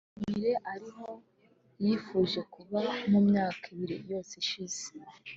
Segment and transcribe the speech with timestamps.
[0.15, 1.09] “ubu Miley ari aho
[1.83, 2.79] yifuje kuba
[3.11, 4.83] mu myaka ibiri yose ishize